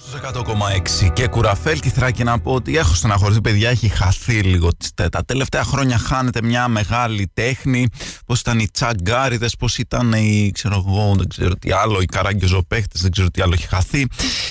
[0.00, 4.68] Στους 100,6 και κουραφέλ και θράκι να πω ότι έχω στεναχωρηθεί παιδιά, έχει χαθεί λίγο
[4.94, 7.86] τα τελευταία χρόνια χάνεται μια μεγάλη τέχνη
[8.26, 13.00] πως ήταν οι τσαγκάριδες, πως ήταν οι ξέρω εγώ δεν ξέρω τι άλλο, οι καράγκιοζοπαίχτες
[13.02, 14.06] δεν ξέρω τι άλλο έχει χαθεί.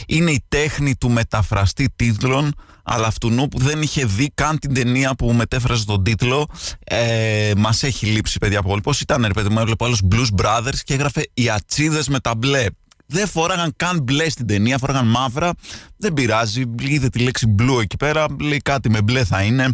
[0.07, 5.15] Είναι η τέχνη του μεταφραστή τίτλων αλλά αυτού που δεν είχε δει καν την ταινία
[5.15, 6.47] που μετέφραζε τον τίτλο.
[6.83, 10.77] Ε, μας έχει λείψει παιδιά πολύ πως ήταν ρε παιδί μου έβλεπε άλλος Blues Brothers
[10.83, 12.65] και έγραφε οι ατσίδες με τα μπλε
[13.07, 15.51] δεν φοράγαν καν μπλε στην ταινία, φοράγαν μαύρα.
[15.97, 16.63] Δεν πειράζει.
[16.79, 18.25] Είδε τη λέξη blue εκεί πέρα.
[18.39, 19.69] Λέει κάτι με μπλε θα είναι.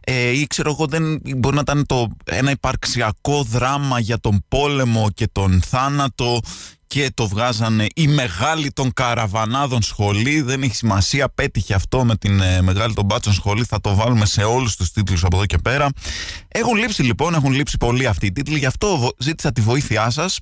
[0.00, 5.10] Ε, ή ξέρω εγώ, δεν, μπορεί να ήταν το, ένα υπαρξιακό δράμα για τον πόλεμο
[5.14, 6.40] και τον θάνατο
[6.86, 10.40] και το βγάζανε η μεγάλη των καραβανάδων σχολή.
[10.40, 13.64] Δεν έχει σημασία, πέτυχε αυτό με την ε, μεγάλη των μπάτσων σχολή.
[13.64, 15.88] Θα το βάλουμε σε όλους τους τίτλους από εδώ και πέρα.
[16.48, 18.58] Έχουν λείψει λοιπόν, έχουν λείψει πολύ αυτοί οι τίτλοι.
[18.58, 20.38] Γι' αυτό ζήτησα τη βοήθειά σας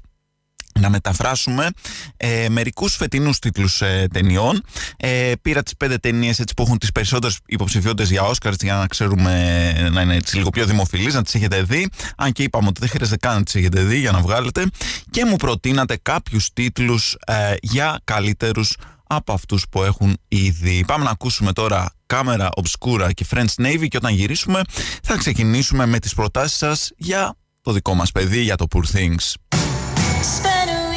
[0.81, 1.69] να μεταφράσουμε
[2.17, 4.63] ε, μερικούς φετινούς τίτλους ε, ταινιών.
[4.97, 8.87] Ε, πήρα τις πέντε ταινίες έτσι, που έχουν τις περισσότερες υποψηφιότητες για Oscars για να
[8.87, 11.89] ξέρουμε να είναι έτσι, λίγο πιο δημοφιλείς, να τις έχετε δει.
[12.17, 14.67] Αν και είπαμε ότι δεν χρειάζεται καν να τις έχετε δει για να βγάλετε.
[15.11, 20.85] Και μου προτείνατε κάποιους τίτλους ε, για καλύτερους από αυτούς που έχουν ήδη.
[20.87, 24.61] Πάμε να ακούσουμε τώρα Κάμερα Obscura και French Navy και όταν γυρίσουμε
[25.03, 29.64] θα ξεκινήσουμε με τις προτάσεις σας για το δικό μας παιδί, για το Poor Things.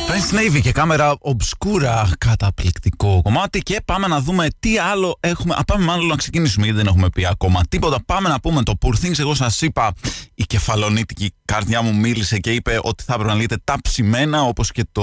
[0.09, 5.55] French Navy και κάμερα obscura καταπληκτικό κομμάτι και πάμε να δούμε τι άλλο έχουμε.
[5.57, 8.03] Α, πάμε μάλλον να ξεκινήσουμε γιατί δεν έχουμε πει ακόμα τίποτα.
[8.05, 9.19] Πάμε να πούμε το Poor Things.
[9.19, 9.93] Εγώ σας είπα
[10.35, 14.71] η κεφαλονίτικη καρδιά μου μίλησε και είπε ότι θα έπρεπε να λέγεται τα ψημένα όπως
[14.71, 15.01] και το,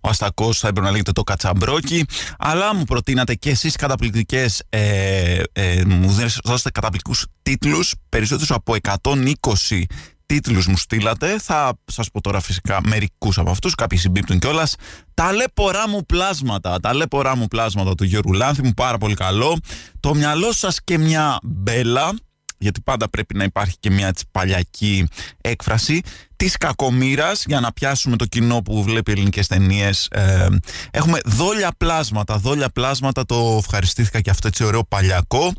[0.00, 2.04] ο Αστακός θα έπρεπε να λέγεται το κατσαμπρόκι
[2.38, 6.10] αλλά μου προτείνατε και εσείς καταπληκτικές ε, ε, μου
[6.44, 9.82] δώσετε καταπληκτικούς τίτλους περισσότερους από 120
[10.28, 11.38] τίτλους μου στείλατε.
[11.38, 14.74] Θα σας πω τώρα φυσικά μερικούς από αυτούς, κάποιοι συμπίπτουν κιόλας.
[15.14, 19.58] Τα λέπορά μου πλάσματα, τα λέπορά μου πλάσματα του Γιώργου μου πάρα πολύ καλό.
[20.00, 22.12] Το μυαλό σας και μια μπέλα,
[22.58, 25.08] γιατί πάντα πρέπει να υπάρχει και μια έτσι παλιακή
[25.40, 26.02] έκφραση
[26.36, 30.08] της κακομήρας για να πιάσουμε το κοινό που βλέπει ελληνικές ταινίες.
[30.10, 30.48] Ε,
[30.90, 35.52] έχουμε δόλια πλάσματα, δόλια πλάσματα, το ευχαριστήθηκα και αυτό έτσι ωραίο παλιακό.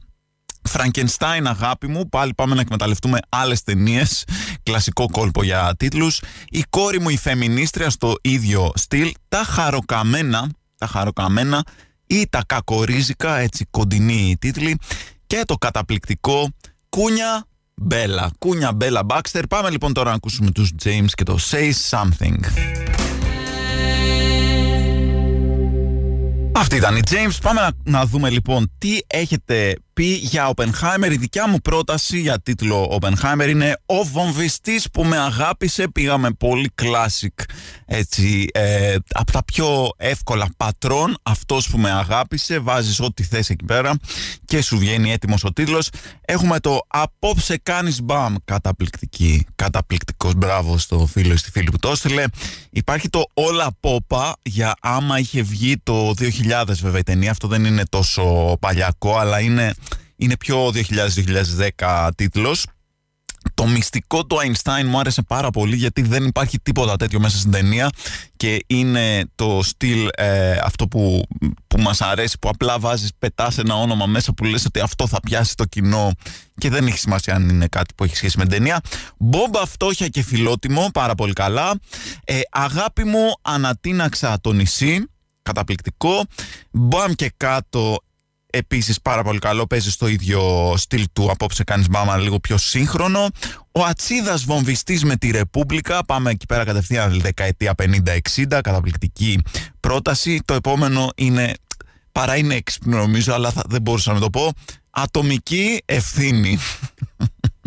[0.70, 4.24] Φραγκενστάιν αγάπη μου, πάλι πάμε να εκμεταλλευτούμε άλλες ταινίες,
[4.64, 6.22] κλασικό κόλπο για τίτλους.
[6.50, 11.64] Η κόρη μου η φεμινίστρια στο ίδιο στυλ, τα χαροκαμένα, τα χαροκαμένα
[12.08, 14.78] ή τα κακορίζικα, έτσι κοντινή τίτλοι
[15.28, 16.50] και το καταπληκτικό
[16.90, 18.32] Κούνια Μπέλα.
[18.40, 19.48] Κούνια Μπέλα Μπάξτερ.
[19.48, 22.40] Πάμε λοιπόν τώρα να ακούσουμε τους James και το Say Something.
[26.52, 27.38] Αυτή ήταν η James.
[27.42, 31.12] Πάμε να, να δούμε λοιπόν τι έχετε πει για Oppenheimer.
[31.12, 35.88] Η δικιά μου πρόταση για τίτλο Oppenheimer είναι «Ο βομβιστής που με αγάπησε».
[35.88, 37.44] Πήγαμε πολύ classic,
[37.86, 41.18] έτσι, ε, από τα πιο εύκολα πατρόν.
[41.24, 43.94] Αυτός που με αγάπησε, βάζεις ό,τι θες εκεί πέρα
[44.46, 45.90] και σου βγαίνει έτοιμος ο τίτλος.
[46.26, 48.36] Έχουμε το «Απόψε κάνεις μπαμ».
[48.46, 52.24] Καταπληκτική, καταπληκτικός μπράβο στο φίλο ή στη φίλη που το έστειλε.
[52.70, 57.32] Υπάρχει το «Όλα πόπα» για άμα είχε βγει το 2000 βέβαια η ταινία.
[57.32, 59.74] Αυτό δεν είναι τόσο παλιακό, αλλά είναι
[60.20, 60.72] είναι πιο
[61.78, 62.66] 2000-2010 τίτλος.
[63.54, 67.52] Το μυστικό του Einstein μου άρεσε πάρα πολύ γιατί δεν υπάρχει τίποτα τέτοιο μέσα στην
[67.52, 67.90] ταινία
[68.38, 71.24] και είναι το στυλ ε, αυτό που,
[71.68, 75.20] που μας αρέσει που απλά βάζεις, πετάς ένα όνομα μέσα που λες ότι αυτό θα
[75.20, 76.12] πιάσει το κοινό
[76.58, 78.82] και δεν έχει σημασία αν είναι κάτι που έχει σχέση με την ταινία.
[79.18, 81.80] Μπόμπα φτώχεια και φιλότιμο, πάρα πολύ καλά.
[82.24, 85.10] Ε, αγάπη μου ανατείναξα το νησί,
[85.42, 86.24] καταπληκτικό.
[86.72, 87.98] Μπαμ και κάτω
[88.52, 93.28] Επίσης πάρα πολύ καλό, παίζεις στο ίδιο στυλ του απόψε κάνεις μάμα λίγο πιο σύγχρονο.
[93.72, 98.18] Ο Ατσίδας βομβιστής με τη Ρεπούμπλικα, πάμε εκεί πέρα κατευθείαν δεκαετία 50-60,
[98.48, 99.40] καταπληκτική
[99.80, 100.42] πρόταση.
[100.46, 101.54] Το επόμενο είναι,
[102.12, 104.52] παρά είναι έξυπνο νομίζω, αλλά θα, δεν μπορούσα να το πω,
[104.90, 106.58] ατομική ευθύνη.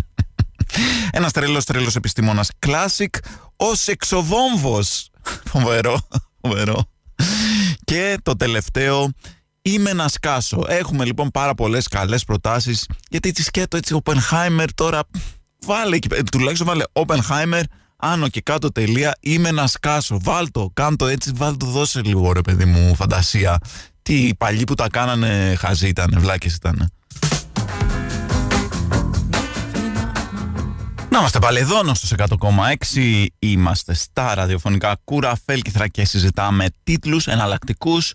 [1.13, 2.51] Ένας τρελός τρελός επιστήμονας.
[2.67, 3.19] Classic.
[3.57, 5.11] Ο σεξοβόμβος.
[5.45, 6.09] Φοβερό.
[6.41, 6.85] Φοβερό.
[7.85, 9.11] Και το τελευταίο
[9.65, 10.65] Είμαι να σκάσω.
[10.69, 12.87] Έχουμε λοιπόν πάρα πολλές καλές προτάσεις.
[13.09, 15.01] Γιατί έτσι σκέτο έτσι, Oppenheimer τώρα.
[15.67, 17.63] Βάλε εκεί, τουλάχιστον βάλε Oppenheimer,
[17.97, 19.17] άνω και κάτω τελεία.
[19.21, 20.19] Είμαι να σκάσω.
[20.23, 23.59] Βάλτο, κάντο έτσι, βάλτο, δώσε λίγο ρε παιδί μου φαντασία.
[24.03, 26.93] Τι οι παλιοί που τα κάνανε χαζοί ήταν, βλάκες ήταν.
[31.11, 33.27] Να είμαστε πάλι εδώ, στο 100,6.
[33.39, 38.13] Είμαστε στα ραδιοφωνικά κουραφέλκυθρα και συζητάμε τίτλους εναλλακτικούς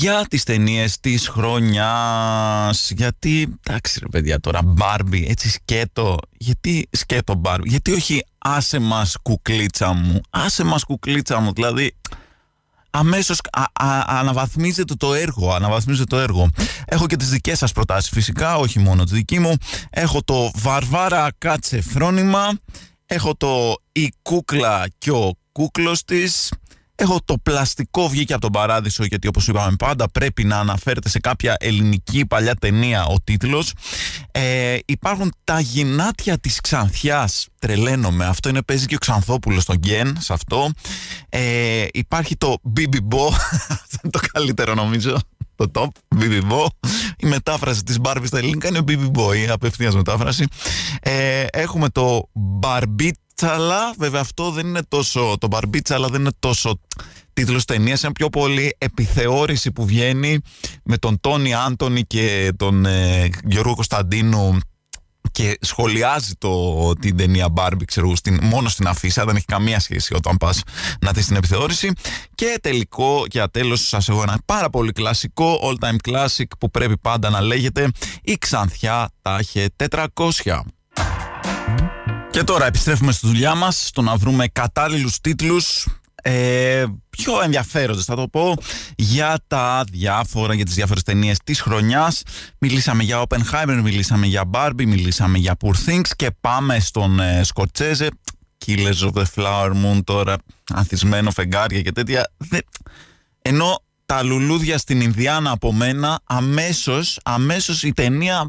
[0.00, 2.90] για τις ταινίες της χρονιάς.
[2.90, 6.16] Γιατί, εντάξει ρε παιδιά τώρα, Μπάρμπι, έτσι σκέτο.
[6.38, 11.96] Γιατί σκέτο Μπάρμπι, γιατί όχι άσε μας κουκλίτσα μου, άσε μας κουκλίτσα μου, δηλαδή
[12.90, 16.48] αμέσως α, α, αναβαθμίζεται το έργο, αναβαθμίζεται το έργο.
[16.84, 19.54] Έχω και τις δικές σας προτάσεις φυσικά, όχι μόνο τη δική μου.
[19.90, 22.58] Έχω το Βαρβάρα Κάτσε Φρόνημα,
[23.06, 26.48] έχω το Η Κούκλα και ο Κούκλος της,
[27.02, 31.18] Έχω το πλαστικό βγήκε από τον παράδεισο γιατί όπως είπαμε πάντα πρέπει να αναφέρεται σε
[31.18, 33.72] κάποια ελληνική παλιά ταινία ο τίτλος.
[34.30, 40.16] Ε, υπάρχουν τα γυνάτια της Ξανθιάς, τρελαίνομαι, αυτό είναι παίζει και ο Ξανθόπουλος στον Γκέν
[40.20, 40.70] σε αυτό.
[41.28, 43.28] Ε, υπάρχει το Bibi Bo,
[43.84, 45.18] αυτό είναι το καλύτερο νομίζω
[45.54, 46.66] το top, Bibi Bo.
[47.18, 50.44] Η μετάφραση της Barbie στα ελληνικά είναι ο Bibi Bo, η απευθείας μετάφραση.
[51.00, 52.30] Ε, έχουμε το
[52.62, 53.10] Barbie
[53.46, 56.80] μπαρμπίτσαλα, βέβαια αυτό δεν είναι τόσο, το μπαρμπίτσαλα δεν είναι τόσο
[57.32, 60.40] τίτλος ταινίας, είναι πιο πολύ επιθεώρηση που βγαίνει
[60.84, 64.58] με τον Τόνι Άντωνη και τον ε, Γιώργο Κωνσταντίνου
[65.32, 70.14] και σχολιάζει το, την ταινία Barbie, ξέρω, στην, μόνο στην αφίσα, δεν έχει καμία σχέση
[70.14, 70.62] όταν πας
[71.00, 71.92] να δεις την επιθεώρηση.
[72.34, 76.98] Και τελικό, για τέλος, σας έχω ένα πάρα πολύ κλασικό, all time classic που πρέπει
[76.98, 77.90] πάντα να λέγεται
[78.22, 80.60] «Η Ξανθιά τάχε 400».
[82.30, 85.86] Και τώρα επιστρέφουμε στη δουλειά μας, στο να βρούμε κατάλληλους τίτλους
[86.22, 88.56] ε, πιο ενδιαφέροντες θα το πω
[88.96, 92.22] για τα διάφορα, για τις διάφορες ταινίες της χρονιάς.
[92.58, 98.08] Μιλήσαμε για Oppenheimer, μιλήσαμε για Barbie, μιλήσαμε για Poor Things και πάμε στον ε, Σκορτσέζε
[98.66, 100.36] Killers of the Flower Moon τώρα
[100.74, 102.32] ανθισμένο φεγγάρια και τέτοια.
[103.42, 108.46] Ενώ τα λουλούδια στην Ινδιάνα από μένα, αμέσως, αμέσως η ταινία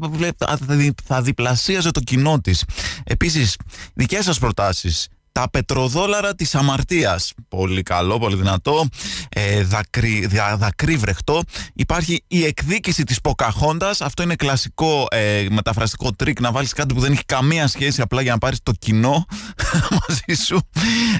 [1.04, 2.64] θα διπλασίαζε το κοινό της.
[3.04, 3.56] Επίσης,
[3.94, 5.08] δικές σας προτάσεις.
[5.32, 7.32] Τα πετροδόλαρα της αμαρτίας.
[7.48, 8.86] Πολύ καλό, πολύ δυνατό.
[9.28, 11.42] Ε, δακρύ, δακρύ βρεχτό.
[11.74, 14.00] Υπάρχει η εκδίκηση της Ποκαχόντας.
[14.00, 18.22] Αυτό είναι κλασικό ε, μεταφραστικό τρικ να βάλεις κάτι που δεν έχει καμία σχέση απλά
[18.22, 19.24] για να πάρεις το κοινό
[20.00, 20.60] μαζί σου.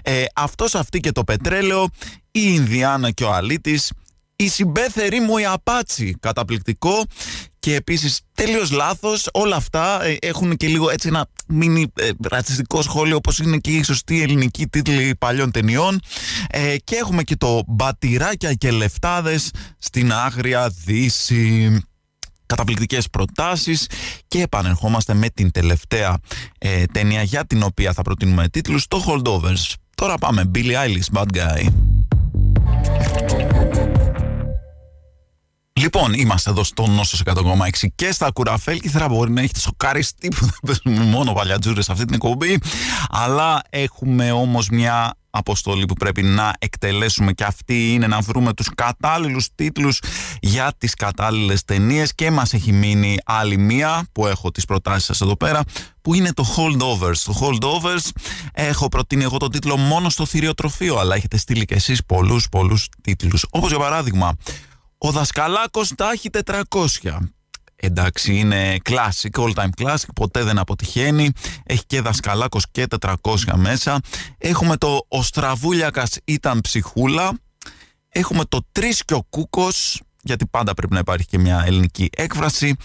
[0.02, 1.88] Ε, αυτός αυτή και το πετρέλαιο.
[2.34, 3.92] Η Ινδιάνα και ο Αλίτης
[4.42, 6.16] η συμπέθερη μου η Απάτσι.
[6.20, 7.04] Καταπληκτικό.
[7.58, 9.28] Και επίσης τελείως λάθος.
[9.32, 13.70] Όλα αυτά ε, έχουν και λίγο έτσι ένα μίνι ε, ρατσιστικό σχόλιο, όπως είναι και
[13.70, 16.00] η σωστή ελληνική τίτλη παλιών ταινιών.
[16.50, 21.80] Ε, και έχουμε και το μπατηράκια και λεφτάδες στην άγρια δύση.
[22.46, 23.86] Καταπληκτικές προτάσεις
[24.28, 26.18] και επανερχόμαστε με την τελευταία
[26.58, 29.74] ε, ταινία για την οποία θα προτείνουμε τίτλους, το Holdovers.
[29.94, 31.66] Τώρα πάμε, Billy Eilish, Bad Guy.
[35.82, 38.32] Λοιπόν, είμαστε εδώ στο Νόσος 100,6 και στα
[38.90, 42.58] θα Μπορεί να έχετε σοκαριστεί που δεν παίζουμε μόνο παλιατζούρε σε αυτή την εκπομπή.
[43.10, 48.68] Αλλά έχουμε όμως μια αποστολή που πρέπει να εκτελέσουμε και αυτή είναι να βρούμε τους
[48.74, 49.98] κατάλληλους τίτλους
[50.40, 55.20] για τις κατάλληλες ταινίες και μας έχει μείνει άλλη μία που έχω τις προτάσεις σας
[55.20, 55.62] εδώ πέρα
[56.02, 57.16] που είναι το Holdovers.
[57.24, 58.10] Το Holdovers
[58.52, 62.88] έχω προτείνει εγώ το τίτλο μόνο στο θηριοτροφείο αλλά έχετε στείλει και εσείς πολλούς πολλούς
[63.02, 64.32] τίτλους όπως για παράδειγμα
[65.04, 67.18] ο Δασκαλάκος τα έχει 400.
[67.76, 71.30] Εντάξει, είναι classic, all time classic, ποτέ δεν αποτυχαίνει.
[71.64, 73.14] Έχει και Δασκαλάκος και 400
[73.56, 74.00] μέσα.
[74.38, 77.38] Έχουμε το Ο Στραβούλιακας ήταν ψυχούλα.
[78.08, 82.76] Έχουμε το Τρίσκιο Κούκος, γιατί πάντα πρέπει να υπάρχει και μια ελληνική έκφραση.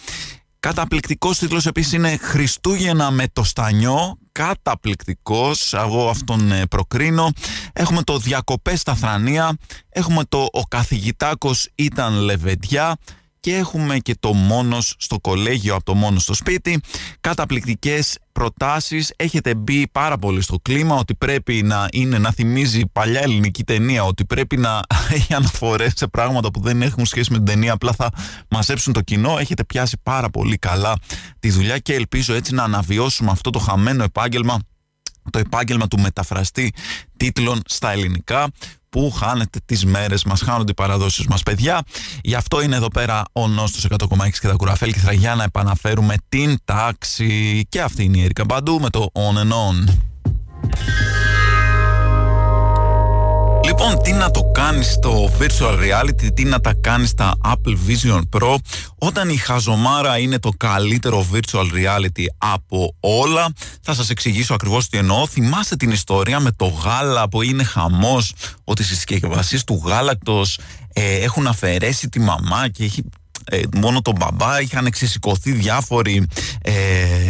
[0.60, 4.18] Καταπληκτικός τίτλος επίσης είναι Χριστούγεννα με το Στανιό.
[4.38, 7.30] Καταπληκτικός, εγώ αυτόν ε, προκρίνω.
[7.74, 9.58] Έχουμε το Διακοπές στα Θρανία.
[9.90, 12.96] Έχουμε το Ο Καθηγητάκος ήταν Λεβεντιά
[13.48, 16.82] και έχουμε και το μόνος στο κολέγιο από το μόνος στο σπίτι.
[17.22, 19.14] Καταπληκτικές προτάσεις.
[19.16, 24.04] Έχετε μπει πάρα πολύ στο κλίμα ότι πρέπει να είναι να θυμίζει παλιά ελληνική ταινία,
[24.04, 24.80] ότι πρέπει να
[25.16, 28.10] έχει αναφορές σε πράγματα που δεν έχουν σχέση με την ταινία, απλά θα
[28.50, 29.38] μαζέψουν το κοινό.
[29.38, 30.94] Έχετε πιάσει πάρα πολύ καλά
[31.40, 34.60] τη δουλειά και ελπίζω έτσι να αναβιώσουμε αυτό το χαμένο επάγγελμα
[35.32, 36.74] το επάγγελμα του μεταφραστή
[37.18, 38.48] τίτλων στα ελληνικά
[38.90, 41.84] που χάνετε τις μέρες μας, χάνονται οι παραδόσεις μας παιδιά.
[42.22, 46.58] Γι' αυτό είναι εδώ πέρα ο Νόστος 100,6 και τα κουραφέλκυθρα για να επαναφέρουμε την
[46.66, 47.66] τάξη.
[47.70, 49.94] Και αυτή είναι η Ερικα Μπαντού με το On and On.
[53.80, 58.22] Λοιπόν, τι να το κάνεις στο virtual reality, τι να τα κάνεις στα Apple Vision
[58.38, 58.56] Pro
[58.98, 63.54] όταν η χαζομάρα είναι το καλύτερο virtual reality από όλα.
[63.82, 65.28] Θα σας εξηγήσω ακριβώς τι εννοώ.
[65.28, 70.60] Θυμάστε την ιστορία με το γάλα που είναι χαμός, ότι στις συσκευασίες του γάλακτος
[70.94, 73.04] ε, έχουν αφαιρέσει τη μαμά και έχει
[73.50, 76.26] ε, μόνο τον μπαμπά, είχαν ξεσηκωθεί διάφοροι
[76.62, 76.74] ε,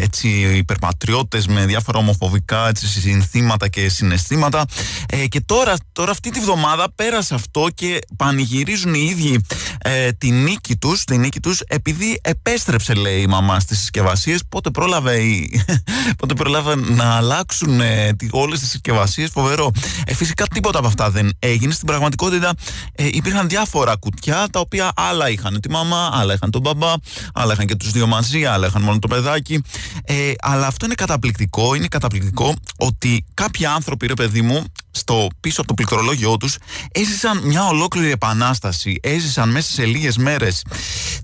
[0.01, 4.65] έτσι, υπερπατριώτες με διάφορα ομοφοβικά έτσι, συνθήματα και συναισθήματα.
[5.09, 9.45] Ε, και τώρα, τώρα αυτή τη βδομάδα πέρασε αυτό και πανηγυρίζουν οι ίδιοι
[9.81, 14.69] ε, τη νίκη τους, τη νίκη τους επειδή επέστρεψε λέει η μαμά στις συσκευασίες πότε
[14.69, 15.19] πρόλαβε,
[16.17, 19.71] πότε πρόλαβε να αλλάξουν ε, όλες τις συσκευασίες φοβερό.
[20.05, 21.73] Ε, φυσικά τίποτα από αυτά δεν έγινε.
[21.73, 22.53] Στην πραγματικότητα
[22.95, 25.59] ε, υπήρχαν διάφορα κουτιά τα οποία άλλα είχαν.
[25.61, 26.93] Τη μαμά, άλλα είχαν τον μπαμπά
[27.33, 29.61] άλλα είχαν και τους δύο μαζί, άλλα είχαν μόνο το παιδάκι.
[30.03, 35.59] Ε, αλλά αυτό είναι καταπληκτικό είναι καταπληκτικό ότι κάποιοι άνθρωποι ρε παιδί μου στο πίσω
[35.59, 36.57] από το πληκτρολόγιο τους
[36.91, 40.63] έζησαν μια ολόκληρη επανάσταση έζησαν μέσα σε λίγες μέρες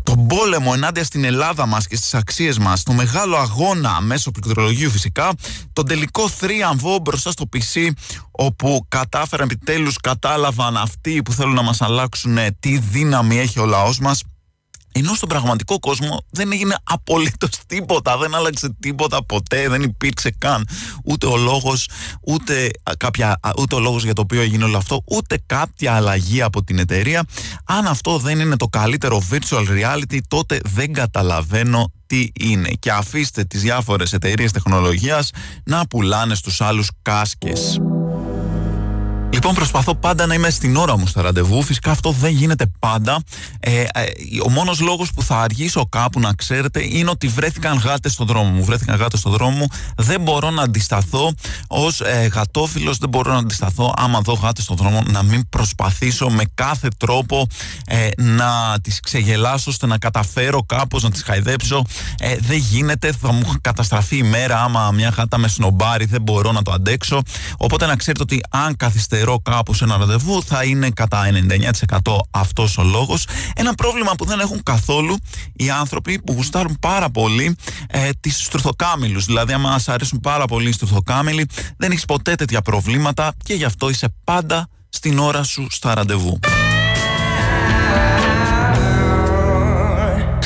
[0.03, 4.89] τον πόλεμο ενάντια στην Ελλάδα μας και στις αξίες μας το μεγάλο αγώνα μέσω πληκτρολογίου
[4.89, 5.33] φυσικά
[5.73, 7.89] τον τελικό θρίαμβο μπροστά στο PC
[8.31, 13.99] όπου κατάφεραν επιτέλους κατάλαβαν αυτοί που θέλουν να μας αλλάξουν τι δύναμη έχει ο λαός
[13.99, 14.23] μας
[14.95, 20.67] ενώ στον πραγματικό κόσμο δεν έγινε απολύτως τίποτα, δεν άλλαξε τίποτα ποτέ, δεν υπήρξε καν
[21.03, 21.89] ούτε ο λόγος,
[22.21, 26.63] ούτε, κάποια, ούτε ο λόγος για το οποίο έγινε όλο αυτό, ούτε κάποια αλλαγή από
[26.63, 27.25] την εταιρεία.
[27.65, 32.69] Αν αυτό δεν είναι το καλύτερο virtual reality, τότε δεν καταλαβαίνω τι είναι.
[32.79, 35.31] Και αφήστε τις διάφορες εταιρείες τεχνολογίας
[35.65, 37.79] να πουλάνε στους άλλους κάσκες.
[39.33, 41.63] Λοιπόν, προσπαθώ πάντα να είμαι στην ώρα μου στα ραντεβού.
[41.63, 43.23] Φυσικά αυτό δεν γίνεται πάντα.
[43.59, 43.87] Ε, ε,
[44.45, 48.49] ο μόνος λόγος που θα αργήσω κάπου, να ξέρετε, είναι ότι βρέθηκαν γάτες στον δρόμο
[48.49, 48.63] μου.
[48.63, 49.67] Βρέθηκαν γάτες στον δρόμο μου.
[49.97, 51.33] Δεν μπορώ να αντισταθώ
[51.67, 56.29] ως ε, γατόφιλος, δεν μπορώ να αντισταθώ άμα δω γάτες στον δρόμο, να μην προσπαθήσω
[56.29, 57.47] με κάθε τρόπο
[57.85, 61.85] ε, να τις ξεγελάσω ώστε να καταφέρω κάπως να τις χαϊδέψω.
[62.19, 66.51] Ε, δεν γίνεται, θα μου καταστραφεί η μέρα άμα μια γάτα με σνομπάρει, δεν μπορώ
[66.51, 67.21] να το αντέξω.
[67.57, 71.27] Οπότε να ξέρετε ότι αν καθυστερώ καιρό κάπου σε ένα ραντεβού θα είναι κατά
[72.01, 73.27] 99% αυτός ο λόγος.
[73.55, 75.17] Ένα πρόβλημα που δεν έχουν καθόλου
[75.53, 77.55] οι άνθρωποι που γουστάρουν πάρα πολύ
[77.87, 79.25] ε, τις στρουθοκάμηλους.
[79.25, 83.65] Δηλαδή άμα σας αρέσουν πάρα πολύ οι στρουθοκάμηλοι δεν έχεις ποτέ τέτοια προβλήματα και γι'
[83.65, 86.39] αυτό είσαι πάντα στην ώρα σου στα ραντεβού.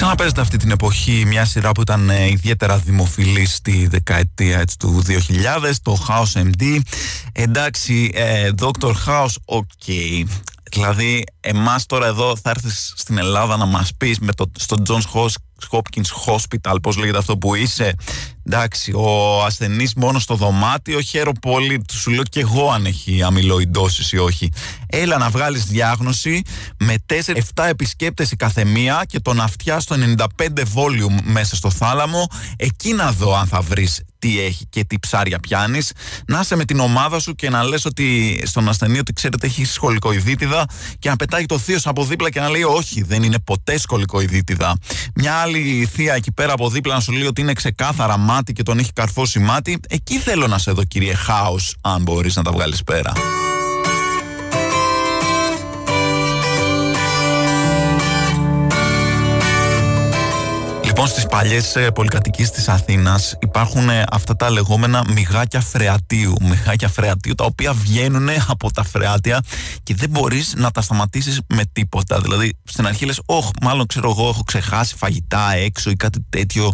[0.08, 5.04] Ξαναπαίζεται αυτή την εποχή μια σειρά που ήταν ε, ιδιαίτερα δημοφιλή στη δεκαετία έτσι, του
[5.08, 5.14] 2000,
[5.82, 6.80] το House MD.
[7.32, 8.94] Εντάξει, ε, Dr.
[9.08, 9.66] House, OK.
[10.72, 15.28] Δηλαδή, εμάς τώρα εδώ θα έρθεις στην Ελλάδα να μας πεις με το, στο Johns
[15.72, 17.94] Hopkins Hospital, πώς λέγεται αυτό που είσαι,
[18.46, 23.24] εντάξει, ο ασθενής μόνο στο δωμάτιο, χαίρο πολύ, του σου λέω και εγώ αν έχει
[23.24, 24.52] αμυλοϊντώσεις ή όχι.
[24.88, 26.42] Έλα να βγάλεις διάγνωση
[26.80, 26.96] με
[27.54, 30.26] 4-7 επισκέπτες η καθεμία και τον αυτιά στο 95
[30.74, 35.40] volume μέσα στο θάλαμο, εκεί να δω αν θα βρεις τι έχει και τι ψάρια
[35.40, 35.92] πιάνεις.
[36.28, 39.66] Να είσαι με την ομάδα σου και να λες ότι στον ασθενή ότι ξέρετε έχει
[39.66, 40.66] σχολικοειδίτιδα
[41.00, 44.78] και να πετάει το θείο από δίπλα και να λέει Όχι, δεν είναι ποτέ σχολικοειδίτιδα.
[45.16, 48.64] Μια άλλη θεία εκεί πέρα από δίπλα να σου λέει ότι είναι ξεκάθαρα μάτι και
[48.64, 49.80] τον έχει καρφώσει μάτι.
[49.90, 53.12] Εκεί θέλω να σε δω, κύριε Χάος, αν μπορείς να τα βγάλεις πέρα.
[60.98, 66.36] Λοιπόν, στις παλιές πολυκατοικίες της Αθήνας υπάρχουν ε, αυτά τα λεγόμενα μυγάκια φρεατίου.
[66.42, 69.42] Μυγάκια φρεατίου τα οποία βγαίνουν από τα φρεάτια
[69.84, 72.20] και δεν μπορείς να τα σταματήσεις με τίποτα.
[72.20, 76.72] Δηλαδή, στην αρχή λες, Όχι, μάλλον ξέρω εγώ, έχω ξεχάσει φαγητά έξω ή κάτι τέτοιο.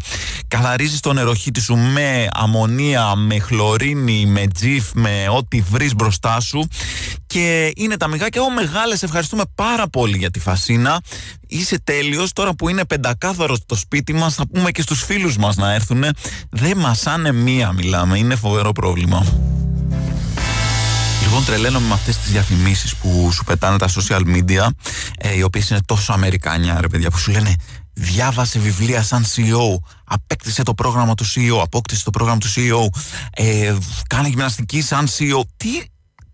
[0.47, 6.67] Καθαρίζεις το νεροχύτη σου με αμμονία, με χλωρίνη, με τζιφ, με ό,τι βρεις μπροστά σου.
[7.33, 8.41] Και είναι τα μυγάκια.
[8.41, 11.01] Ω, μεγάλες, ευχαριστούμε πάρα πολύ για τη φασίνα.
[11.47, 12.33] Είσαι τέλειος.
[12.33, 15.73] Τώρα που είναι πεντακάθαρος το σπίτι σπίτι μας, θα πούμε και στους φίλους μας να
[15.73, 16.03] έρθουν.
[16.49, 19.25] Δεν μασάνε μία μιλάμε, είναι φοβερό πρόβλημα.
[21.23, 24.67] Λοιπόν, τρελαίνομαι με αυτές τις διαφημίσεις που σου πετάνε τα social media,
[25.17, 27.55] ε, οι οποίες είναι τόσο αμερικάνια, ρε παιδιά, που σου λένε
[27.93, 32.99] διάβασε βιβλία σαν CEO, απέκτησε το πρόγραμμα του CEO, απόκτησε το πρόγραμμα του CEO,
[33.31, 33.75] ε,
[34.07, 35.41] κάνε γυμναστική σαν CEO.
[35.57, 35.69] Τι;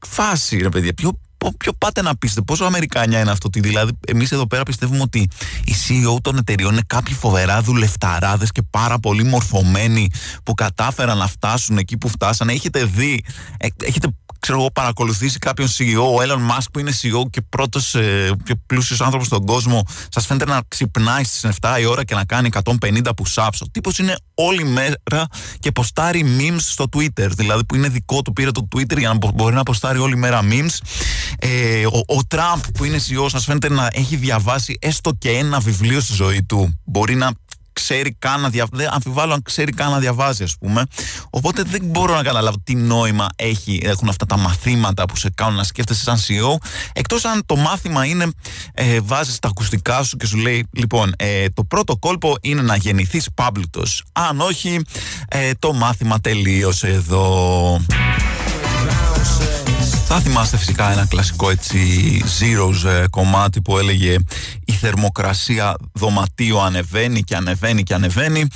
[0.08, 1.20] Φάση, ρε παιδιά, ποιο
[1.58, 3.50] ποιο πάτε να πείστε, πόσο Αμερικάνια είναι αυτό.
[3.54, 5.20] Δηλαδή, εμείς εδώ πέρα πιστεύουμε ότι
[5.66, 10.10] οι CEO των εταιριών είναι κάποιοι φοβερά δουλευταράδες και πάρα πολύ μορφωμένοι
[10.44, 12.54] που κατάφεραν να φτάσουν εκεί που φτάσανε.
[12.54, 13.24] Έχετε δει,
[13.58, 14.08] ε, έχετε
[14.40, 18.56] ξέρω εγώ, παρακολουθήσει κάποιον CEO, ο Elon Musk που είναι CEO και πρώτος ε, πιο
[18.66, 22.50] πλούσιος άνθρωπος στον κόσμο, σας φαίνεται να ξυπνάει στις 7 η ώρα και να κάνει
[22.64, 23.58] 150 push-ups.
[23.62, 25.28] Ο τύπος είναι όλη μέρα
[25.60, 27.28] και ποστάρει memes στο Twitter.
[27.30, 30.42] Δηλαδή που είναι δικό του, πήρε το Twitter για να μπορεί να ποστάρει όλη μέρα
[30.44, 30.78] memes.
[31.40, 35.60] Ε, ο, ο Τραμπ που είναι CEO, σας φαίνεται να έχει διαβάσει έστω και ένα
[35.60, 36.80] βιβλίο στη ζωή του.
[36.86, 37.32] Μπορεί να
[37.82, 38.88] ξέρει καν να διαβάζει.
[38.92, 40.84] Αμφιβάλλω αν ξέρει καν να διαβάζει, ας πούμε.
[41.30, 45.56] Οπότε δεν μπορώ να καταλάβω τι νόημα έχει, έχουν αυτά τα μαθήματα που σε κάνουν
[45.56, 46.68] να σκέφτεσαι σαν CEO.
[46.94, 48.32] Εκτός αν το μάθημα είναι
[48.74, 52.76] ε, βάζεις τα ακουστικά σου και σου λέει: Λοιπόν, ε, το πρώτο κόλπο είναι να
[52.76, 53.84] γεννηθείς πάμπλουτο.
[54.12, 54.82] Αν όχι,
[55.28, 57.80] ε, το μάθημα τελείωσε εδώ.
[60.12, 61.80] Θα θυμάστε φυσικά ένα κλασικό έτσι
[62.40, 64.16] Zeros ε, κομμάτι που έλεγε
[64.66, 68.48] η θερμοκρασία δωματίου ανεβαίνει και ανεβαίνει και ανεβαίνει.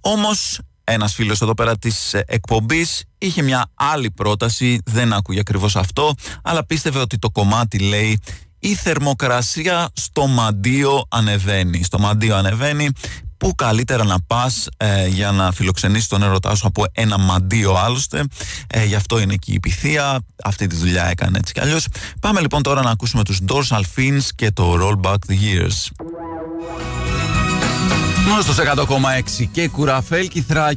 [0.00, 5.76] Όμως ένας φίλος εδώ πέρα της ε, εκπομπής είχε μια άλλη πρόταση, δεν άκουγε ακριβώς
[5.76, 8.20] αυτό, αλλά πίστευε ότι το κομμάτι λέει
[8.58, 11.84] η θερμοκρασία στο μαντίο ανεβαίνει.
[11.84, 12.90] Στο μαντίο ανεβαίνει
[13.38, 18.24] Πού καλύτερα να πας ε, για να φιλοξενήσεις τον ερωτά σου από ένα μαντίο άλλωστε.
[18.66, 20.24] Ε, γι' αυτό είναι και η πυθία.
[20.44, 21.86] Αυτή τη δουλειά έκανε έτσι κι αλλιώς.
[22.20, 26.06] Πάμε λοιπόν τώρα να ακούσουμε τους Dorsal Fins και το Roll Back the Years.
[28.26, 30.28] Γνώστος 100,6 και κουραφέλ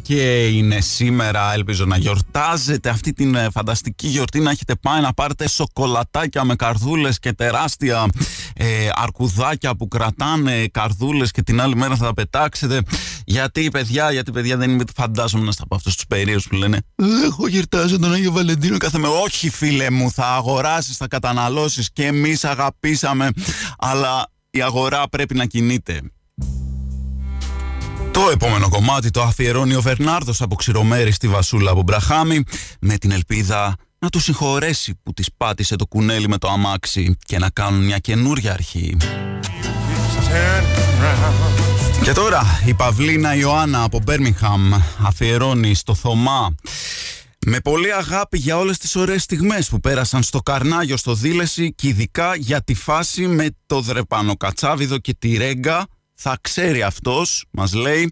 [0.01, 1.53] και είναι σήμερα.
[1.53, 4.39] Ελπίζω να γιορτάζετε αυτή την ε, φανταστική γιορτή.
[4.39, 8.05] Να έχετε πάει να πάρετε σοκολατάκια με καρδούλες και τεράστια
[8.55, 12.81] ε, αρκουδάκια που κρατάνε καρδούλες και την άλλη μέρα θα τα πετάξετε.
[13.25, 16.79] Γιατί παιδιά, γιατί παιδιά δεν είμαι φαντάζομαι να στα από αυτούς τους περίους που λένε
[17.25, 22.05] έχω γιορτάζω τον Άγιο Βαλεντίνο κάθε μέρα όχι φίλε μου θα αγοράσεις, θα καταναλώσεις και
[22.05, 23.29] εμείς αγαπήσαμε.
[23.77, 26.01] Αλλά η αγορά πρέπει να κινείται
[28.23, 32.43] το επόμενο κομμάτι το αφιερώνει ο Βερνάρδος από ξηρομέρι στη Βασούλα από Μπραχάμι
[32.81, 37.37] με την ελπίδα να του συγχωρέσει που της πάτησε το κουνέλι με το αμάξι και
[37.37, 38.97] να κάνουν μια καινούρια αρχή.
[42.03, 44.71] Και τώρα η Παυλίνα Ιωάννα από Μπέρμιχαμ
[45.03, 46.55] αφιερώνει στο Θωμά
[47.45, 51.87] με πολύ αγάπη για όλες τις ωραίες στιγμές που πέρασαν στο Καρνάγιο στο Δήλεση και
[51.87, 55.87] ειδικά για τη φάση με το Δρεπάνο Κατσάβιδο και τη Ρέγκα
[56.21, 58.11] θα ξέρει αυτός, μας λέει.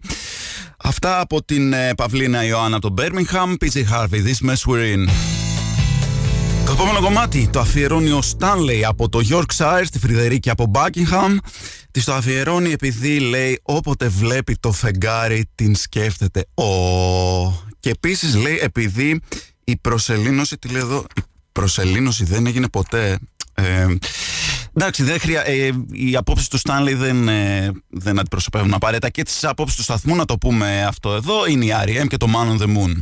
[0.78, 5.08] Αυτά από την ε, Παυλίνα Ιωάννα από το Birmingham, PJ Harvey, This Mess We're In.
[6.66, 11.36] Το επόμενο κομμάτι το αφιερώνει ο Stanley από το Yorkshire στη Φρυδερίκη από Buckingham.
[11.90, 16.46] Της το αφιερώνει επειδή λέει όποτε βλέπει το φεγγάρι την σκέφτεται.
[16.54, 16.64] Ο...
[17.80, 19.20] Και επίσης λέει επειδή
[19.64, 21.20] η προσελήνωση, τι λέει εδώ, η
[21.52, 23.18] προσελήνωση δεν έγινε ποτέ.
[23.58, 23.86] Ε,
[24.74, 25.46] Εντάξει, δεν χρεια...
[25.46, 30.14] ε, οι απόψεις του Στάνλι δεν, ε, δεν αντιπροσωπεύουν απαραίτητα και τις απόψεις του σταθμού,
[30.14, 32.06] να το πούμε αυτό εδώ, είναι η R.E.M.
[32.08, 32.92] και το Man on the Moon.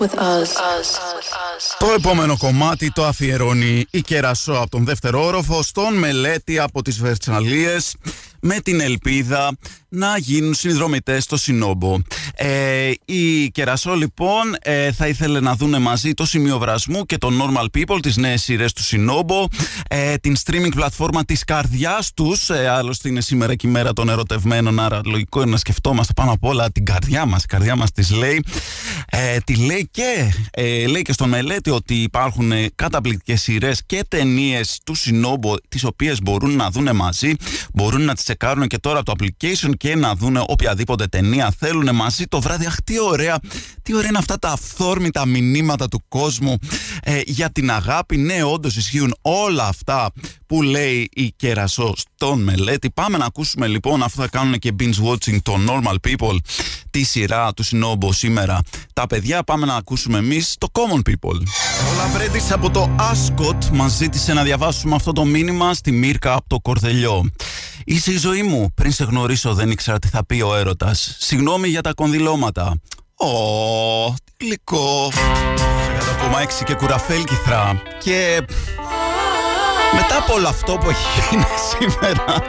[0.00, 0.48] With us.
[1.78, 6.98] Το επόμενο κομμάτι το αφιερώνει η Κερασό από τον δεύτερο όροφο στον Μελέτη από τις
[7.00, 7.94] Βερτσαλίες
[8.40, 9.56] με την ελπίδα
[9.88, 11.98] να γίνουν συνδρομητές στο Συνόμπο.
[12.34, 17.28] Ε, η Κερασό λοιπόν ε, θα ήθελε να δούνε μαζί το σημείο βρασμού και το
[17.40, 19.46] Normal People, τις νέες σειρές του Συνόμπο,
[19.88, 24.08] ε, την streaming πλατφόρμα της καρδιάς τους, ε, άλλωστε είναι σήμερα και η μέρα των
[24.08, 27.92] ερωτευμένων, άρα λογικό είναι να σκεφτόμαστε πάνω απ' όλα την καρδιά μας, η καρδιά μας
[27.92, 28.44] της λέει.
[29.10, 34.04] Ε, τη λέει και, ε, λέει και στον μελέτη ότι υπάρχουν ε, καταπληκτικές σειρές και
[34.08, 37.34] ταινίες του Συνόμπο, τις οποίες μπορούν να δούνε μαζί,
[37.74, 42.21] μπορούν να τις τσεκάρουν και τώρα το application και να δουν οποιαδήποτε ταινία θέλουν μαζί
[42.26, 42.66] το βράδυ.
[42.66, 43.38] Αχ, τι ωραία,
[43.82, 46.58] τι ωραία είναι αυτά τα αυθόρμητα μηνύματα του κόσμου
[47.02, 48.16] ε, για την αγάπη.
[48.16, 50.10] Ναι, όντως ισχύουν όλα αυτά
[50.46, 52.90] που λέει η Κερασό στον μελέτη.
[52.90, 56.36] Πάμε να ακούσουμε λοιπόν, αφού θα κάνουν και binge watching το Normal People,
[56.90, 58.60] τη σειρά του Σινόμπο σήμερα.
[58.92, 61.40] Τα παιδιά πάμε να ακούσουμε εμείς το Common People.
[61.90, 66.44] Ο Λαβρέντης από το Ascot μας ζήτησε να διαβάσουμε αυτό το μήνυμα στη Μύρκα από
[66.46, 67.30] το Κορδελιό.
[67.84, 68.68] Είσαι η ζωή μου.
[68.74, 71.16] Πριν σε γνωρίσω δεν ήξερα τι θα πει ο έρωτας.
[71.18, 72.80] Συγγνώμη για τα κονδυλώματα.
[73.14, 75.10] Ω, τι γλυκό.
[75.12, 77.82] 100,6 και κουραφέλκυθρα.
[78.02, 78.42] Και
[79.94, 82.42] μετά από όλο αυτό που έχει γίνει σήμερα,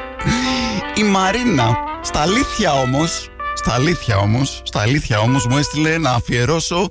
[0.95, 6.87] η Μαρίνα, στα αλήθεια όμως, στα αλήθεια όμως, στα αλήθεια όμως μου έστειλε να αφιερώσω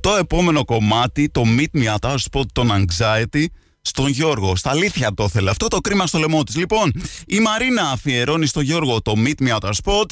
[0.00, 3.44] το επόμενο κομμάτι, το Meet Me at Our Spot, τον Anxiety,
[3.86, 4.56] στον Γιώργο.
[4.56, 6.56] Στα αλήθεια το ήθελε αυτό, το κρίμα στο λαιμό της.
[6.56, 6.92] Λοιπόν,
[7.26, 10.06] η Μαρίνα αφιερώνει στο Γιώργο το Meet Me at Our Spot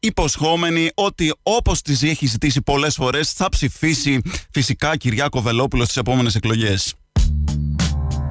[0.00, 4.20] υποσχόμενη ότι όπως της έχει ζητήσει πολλές φορές θα ψηφίσει
[4.52, 6.94] φυσικά Κυριάκο Βελόπουλος στις επόμενες εκλογές.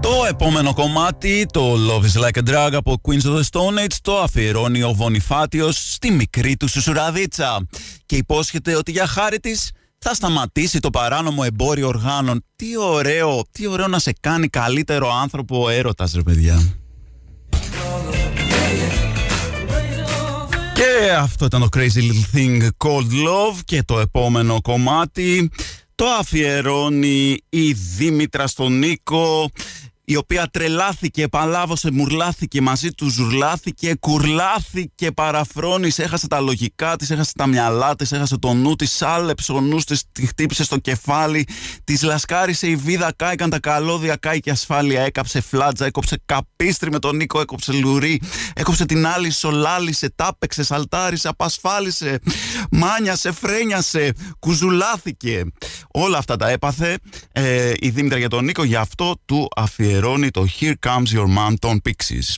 [0.02, 3.96] Το επόμενο κομμάτι, το Love is like a drug από Queens of the Stone Age,
[4.02, 7.68] το αφιερώνει ο Βονιφάτιος στη μικρή του σουσουραδίτσα
[8.06, 12.44] και υπόσχεται ότι για χάρη της θα σταματήσει το παράνομο εμπόριο οργάνων.
[12.56, 16.74] Τι ωραίο, τι ωραίο να σε κάνει καλύτερο άνθρωπο ο έρωτας ρε παιδιά.
[20.74, 25.52] Και αυτό ήταν το Crazy Little Thing Called Love και το επόμενο κομμάτι
[25.96, 29.50] το αφιερώνει η Δήμητρα στον Νίκο
[30.12, 37.32] η οποία τρελάθηκε, επαλάβωσε, μουρλάθηκε, μαζί του ζουρλάθηκε, κουρλάθηκε, παραφρόνησε, έχασε τα λογικά της, έχασε
[37.36, 41.48] τα μυαλά της, έχασε το νου της, άλεψε ο νους της, τη χτύπησε στο κεφάλι,
[41.84, 47.16] της λασκάρισε η βίδα, κάηκαν τα καλώδια, κάηκε ασφάλεια, έκαψε φλάτζα, έκοψε καπίστρι με τον
[47.16, 48.22] Νίκο, έκοψε λουρί,
[48.54, 52.20] έκοψε την άλλη, σολάλισε, τάπεξε, σαλτάρισε, απασφάλισε,
[52.72, 55.44] μάνιασε, φρένιασε, κουζουλάθηκε.
[55.92, 56.98] Όλα αυτά τα έπαθε
[57.32, 59.98] ε, η Δήμητρα για τον Νίκο, γι' αυτό του αφιερώνει
[60.32, 62.36] το Here Comes Your Man των Pixies.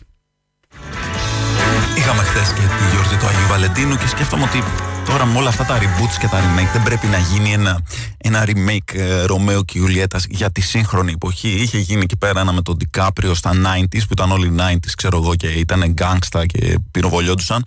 [1.98, 4.64] Είχαμε χθες και τη γιορτή του Αγίου Βαλεντίνου και σκέφτομαι ότι
[5.06, 7.82] τώρα με όλα αυτά τα reboots και τα remake δεν πρέπει να γίνει ένα,
[8.18, 11.50] ένα remake ε, Ρωμαίου και Ιουλιέτα για τη σύγχρονη εποχή.
[11.50, 15.18] Είχε γίνει εκεί πέρα ένα με τον Ντικάπριο στα 90s που ήταν όλοι 90s, ξέρω
[15.18, 17.64] εγώ, και ήταν γκάγκστα και πυροβολιόντουσαν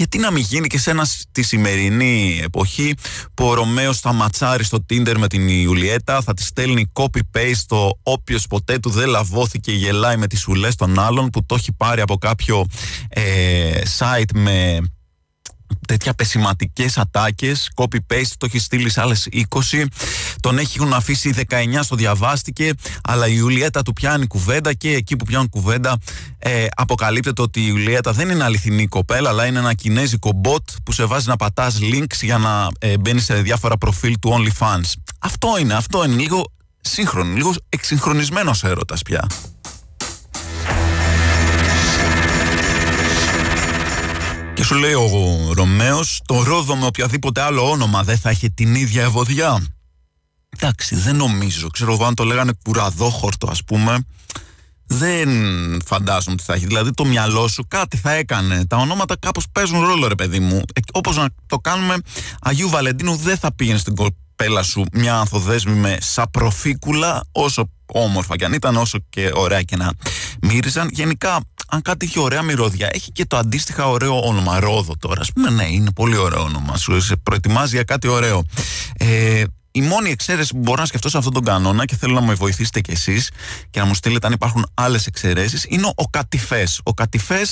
[0.00, 2.94] γιατί να μην γίνει και σε ένα στη σημερινή εποχή
[3.34, 7.98] που ο Ρωμαίος θα ματσάρει στο Tinder με την Ιουλιέτα, θα τη στέλνει copy-paste το
[8.02, 12.00] όποιος ποτέ του δεν λαβώθηκε γελάει με τις ουλές των άλλων που το έχει πάρει
[12.00, 12.66] από κάποιο
[13.08, 14.80] ε, site με
[15.86, 19.84] τέτοια πεσηματικές ατάκες, copy-paste, το έχει στείλει σε άλλες 20.
[20.40, 25.24] Τον έχουν αφήσει 19 στο διαβάστηκε, αλλά η Ιουλιέτα του πιάνει κουβέντα και εκεί που
[25.24, 25.98] πιάνουν κουβέντα
[26.38, 30.92] ε, αποκαλύπτεται ότι η Ιουλιέτα δεν είναι αληθινή κοπέλα, αλλά είναι ένα κινέζικο bot που
[30.92, 34.92] σε βάζει να πατάς links για να ε, μπαίνεις σε διάφορα προφίλ του OnlyFans.
[35.18, 39.26] Αυτό είναι, αυτό είναι λίγο σύγχρονο, λίγο εξυγχρονισμένος έρωτας πια.
[44.60, 45.08] Και σου λέει ο
[45.52, 49.66] Ρωμαίος, το Ρόδο με οποιαδήποτε άλλο όνομα δεν θα είχε την ίδια ευωδιά.
[50.48, 51.68] Εντάξει, δεν νομίζω.
[51.68, 53.98] Ξέρω εγώ αν το λέγανε κουραδόχορτο, ας πούμε.
[54.86, 55.28] Δεν
[55.84, 56.66] φαντάζομαι τι θα έχει.
[56.66, 58.66] Δηλαδή το μυαλό σου κάτι θα έκανε.
[58.66, 60.56] Τα ονόματα κάπως παίζουν ρόλο, ρε παιδί μου.
[60.56, 61.96] Ε, Όπως να το κάνουμε,
[62.40, 68.44] Αγίου Βαλεντίνου δεν θα πήγαινε στην κοπέλα σου μια ανθοδέσμη με σαπροφίκουλα, όσο όμορφα κι
[68.44, 69.90] αν ήταν, όσο και ωραία και να
[70.40, 70.88] μύριζαν.
[70.92, 71.40] Γενικά
[71.70, 74.60] αν κάτι έχει ωραία μυρωδιά, έχει και το αντίστοιχα ωραίο όνομα.
[74.60, 75.20] Ρόδο τώρα.
[75.20, 76.76] Α πούμε, ναι, είναι πολύ ωραίο όνομα.
[76.76, 78.42] Σου σε προετοιμάζει για κάτι ωραίο.
[78.96, 82.22] Ε, η μόνη εξαίρεση που μπορώ να σκεφτώ σε αυτόν τον κανόνα και θέλω να
[82.22, 83.30] με βοηθήσετε κι εσείς
[83.70, 86.66] και να μου στείλετε αν υπάρχουν άλλες εξαιρέσεις είναι ο κατηφέ.
[86.82, 87.46] Ο κατηφέ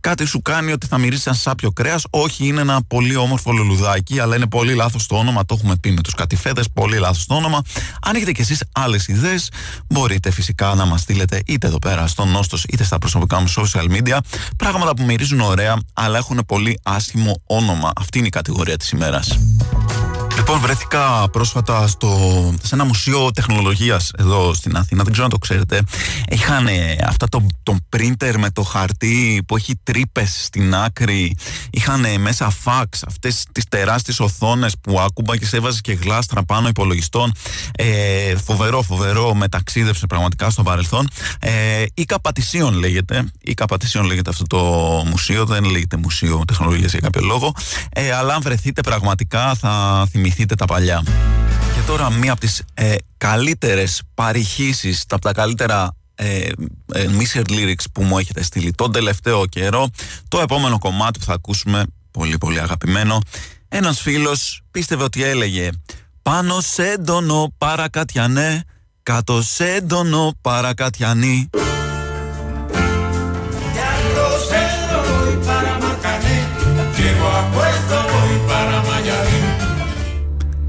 [0.00, 2.04] κάτι σου κάνει ότι θα μυρίσει σαν σάπιο κρέας.
[2.10, 5.44] Όχι, είναι ένα πολύ όμορφο λουλουδάκι, αλλά είναι πολύ λάθος το όνομα.
[5.44, 7.62] Το έχουμε πει με τους κατηφέδε, πολύ λάθος το όνομα.
[8.02, 9.50] Αν έχετε κι εσείς άλλες ιδέες,
[9.88, 13.90] μπορείτε φυσικά να μας στείλετε είτε εδώ πέρα στο Νόστος είτε στα προσωπικά μου social
[13.90, 14.18] media.
[14.56, 17.92] Πράγματα που μυρίζουν ωραία, αλλά έχουν πολύ άσχημο όνομα.
[17.96, 19.38] Αυτή είναι η κατηγορία της ημέρας.
[20.38, 22.08] Λοιπόν, βρέθηκα πρόσφατα στο,
[22.62, 25.02] σε ένα μουσείο τεχνολογίας εδώ στην Αθήνα.
[25.02, 25.82] Δεν ξέρω αν το ξέρετε.
[26.28, 26.66] Είχαν
[27.06, 31.36] αυτά το, τον printer με το χαρτί που έχει τρύπες στην άκρη.
[31.70, 36.68] Είχαν μέσα fax, αυτές τις τεράστιες οθόνες που άκουμπα και σε έβαζε και γλάστρα πάνω
[36.68, 37.32] υπολογιστών.
[37.72, 39.34] Ε, φοβερό, φοβερό.
[39.34, 41.08] Μεταξίδευσε πραγματικά στο παρελθόν.
[41.40, 43.24] Ε, η Καπατησίων λέγεται.
[43.40, 44.58] Η Καπατησίων λέγεται αυτό το
[45.10, 45.44] μουσείο.
[45.44, 47.54] Δεν λέγεται Μουσείο Τεχνολογίας για κάποιο λόγο.
[47.92, 51.02] Ε, αλλά αν βρεθείτε πραγματικά θα θυμηθείτε θυμηθείτε τα παλιά.
[51.74, 56.48] Και τώρα μία από τις ε, καλύτερες παρηχήσεις, από τα καλύτερα ε,
[56.92, 57.06] ε,
[57.48, 59.88] lyrics που μου έχετε στείλει τον τελευταίο καιρό,
[60.28, 63.18] το επόμενο κομμάτι που θα ακούσουμε, πολύ πολύ αγαπημένο,
[63.68, 65.70] ένας φίλος πίστευε ότι έλεγε
[66.22, 68.64] «Πάνω σε έντονο παρακατιανέ,
[69.02, 71.50] κάτω σε έντονο παρακατιανή».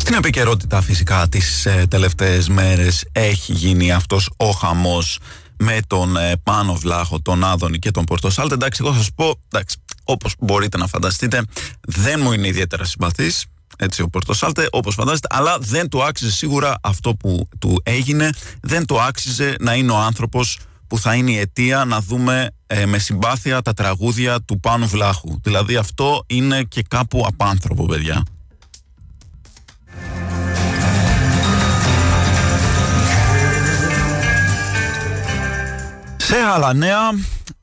[0.09, 5.19] Στην επικαιρότητα φυσικά τις ε, τελευταίες μέρες έχει γίνει αυτός ο χαμός
[5.57, 8.53] με τον ε, Πάνο Βλάχο, τον Άδωνη και τον Πορτοσάλτε.
[8.53, 11.43] Εντάξει, εγώ θα σας πω, εντάξει, όπως μπορείτε να φανταστείτε,
[11.81, 13.45] δεν μου είναι ιδιαίτερα συμπαθής,
[13.77, 18.29] έτσι ο Πορτοσάλτε, όπως φαντάζεστε, αλλά δεν του άξιζε σίγουρα αυτό που του έγινε,
[18.61, 22.85] δεν του άξιζε να είναι ο άνθρωπος που θα είναι η αιτία να δούμε ε,
[22.85, 25.39] με συμπάθεια τα τραγούδια του Πάνου Βλάχου.
[25.41, 28.23] Δηλαδή αυτό είναι και κάπου απάνθρωπο, παιδιά.
[36.29, 37.09] Σε άλλα νέα,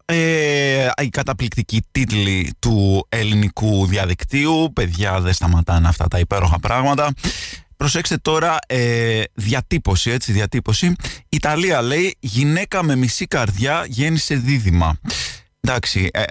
[0.04, 4.72] ε, οι καταπληκτικοί τίτλοι του ελληνικού διαδικτύου.
[4.72, 7.12] Παιδιά, δεν σταματάνε αυτά τα υπέροχα πράγματα.
[7.76, 10.92] Προσέξτε τώρα ε, διατύπωση, έτσι, διατύπωση.
[11.28, 14.98] Ιταλία λέει γυναίκα με μισή καρδιά γέννησε δίδυμα.
[15.60, 16.22] Εντάξει, ε,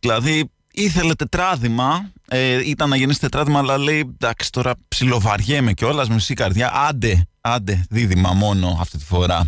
[0.00, 6.34] δηλαδή ήθελε τετράδημα, ε, ήταν να γεννήσει τετράδημα, αλλά λέει εντάξει τώρα ψιλοβαριέμαι κιόλας μισή
[6.34, 6.72] καρδιά.
[6.88, 9.46] Άντε, άντε, δίδυμα μόνο αυτή τη φορά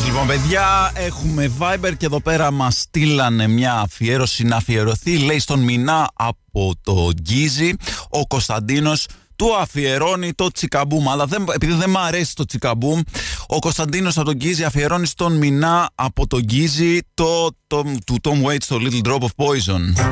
[0.00, 5.18] λοιπόν, παιδιά, έχουμε Viber και εδώ πέρα μας στείλανε μια αφιέρωση να αφιερωθεί.
[5.18, 7.74] Λέει στον Μινά από το Γκίζι.
[8.08, 11.08] Ο Κωνσταντίνος του αφιερώνει το τσικαμπούμ.
[11.08, 13.00] Αλλά δεν, επειδή δεν μου αρέσει το τσικαμπούμ,
[13.46, 18.46] ο Κωνσταντίνος από τον Γκίζι αφιερώνει στον Μινά από τον Γκίζι το, το, του Tom
[18.46, 20.10] Waits το Little Drop of Poison.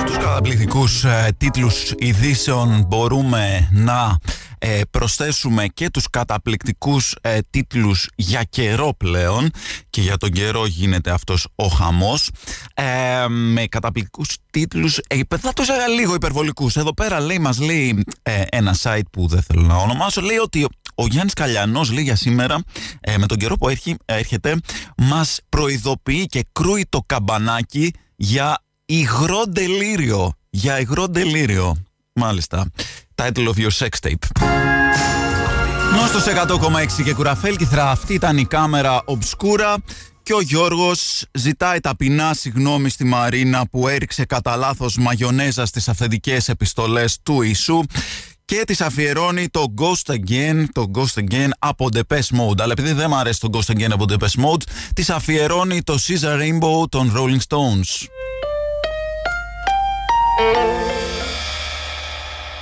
[0.00, 4.18] Στους καταπληκτικούς ε, τίτλους ειδήσεων μπορούμε να
[4.58, 9.50] ε, προσθέσουμε και τους καταπληκτικούς ε, τίτλους για καιρό πλέον.
[9.90, 12.30] Και για τον καιρό γίνεται αυτός ο χαμός.
[12.74, 16.76] Ε, με καταπληκτικούς τίτλους ε, θα το έλεγα λίγο υπερβολικούς.
[16.76, 20.20] Εδώ πέρα λέει μας λέει ε, ένα site που δεν θέλω να ονομάσω.
[20.20, 22.62] Λέει ότι ο Γιάννης Καλιανός λέει για σήμερα
[23.18, 23.68] με τον καιρό που
[24.04, 24.56] έρχεται
[24.96, 31.72] μας προειδοποιεί και κρούει το καμπανάκι για υγρό delírio για υγρό delírio
[32.12, 32.70] μάλιστα
[33.18, 34.26] title of your sex tape.
[36.00, 36.24] Νόστος
[36.98, 39.76] 100,6 και κουραφέλκυθρα, αυτή ήταν η κάμερα Obscura
[40.22, 46.48] και ο Γιώργος ζητάει ταπεινά συγγνώμη στη Μαρίνα που έριξε κατά λάθος μαγιονέζα στις αυθεντικές
[46.48, 47.82] επιστολές του Ιησού
[48.44, 52.60] και της αφιερώνει το Ghost Again, το Ghost Again από Depeche Mode.
[52.60, 54.62] Αλλά επειδή δεν μου αρέσει το Ghost Again από Depeche Mode,
[54.94, 58.06] της αφιερώνει το Caesar Rainbow των Rolling Stones.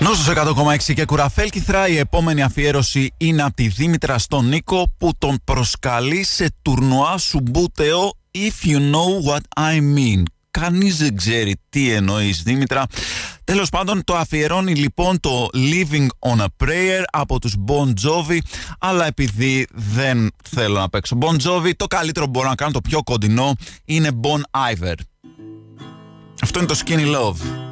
[0.06, 5.38] Νόσο 100,6 και κουραφέλκυθρα, η επόμενη αφιέρωση είναι από τη Δήμητρα στον Νίκο που τον
[5.44, 10.22] προσκαλεί σε τουρνουά μπούτεο If you know what I mean.
[10.50, 12.84] Κανείς δεν ξέρει τι εννοείς, Δήμητρα.
[13.44, 18.38] Τέλος πάντων, το αφιερώνει λοιπόν το Living on a Prayer από τους Bon Jovi.
[18.78, 22.80] Αλλά επειδή δεν θέλω να παίξω Bon Jovi, το καλύτερο που μπορώ να κάνω, το
[22.80, 23.52] πιο κοντινό,
[23.84, 24.40] είναι Bon
[24.72, 24.94] Iver.
[26.42, 27.65] Αυτό είναι το Skinny Love.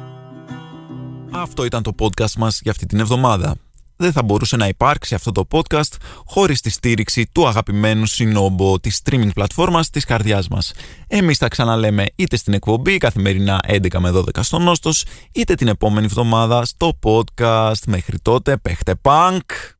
[1.37, 3.55] Αυτό ήταν το podcast μας για αυτή την εβδομάδα.
[3.97, 5.95] Δεν θα μπορούσε να υπάρξει αυτό το podcast
[6.25, 10.73] χωρίς τη στήριξη του αγαπημένου συνόμπο της streaming πλατφόρμας της καρδιάς μας.
[11.07, 16.05] Εμείς θα ξαναλέμε είτε στην εκπομπή καθημερινά 11 με 12 στον Νόστος, είτε την επόμενη
[16.05, 17.83] εβδομάδα στο podcast.
[17.87, 19.74] Μέχρι τότε, παίχτε punk!